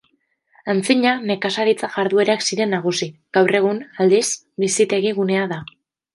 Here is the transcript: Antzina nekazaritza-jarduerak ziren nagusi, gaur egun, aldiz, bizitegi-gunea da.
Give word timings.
Antzina 0.73 1.11
nekazaritza-jarduerak 1.31 2.47
ziren 2.47 2.73
nagusi, 2.77 3.09
gaur 3.39 3.59
egun, 3.61 3.83
aldiz, 4.07 4.25
bizitegi-gunea 4.67 5.47
da. 5.55 5.63